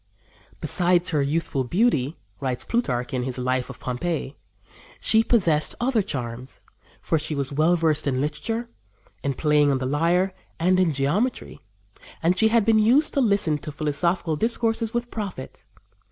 [0.61, 4.35] "Besides her youthful beauty," writes Plutarch, in his Life of Pompey,
[4.99, 6.63] "she possessed other charms,
[6.99, 8.65] for she was well versed in literature,
[9.21, 11.61] in playing on the lyre, and in geometry,
[12.23, 15.67] and she had been used to listen to philosophical discourses with profit.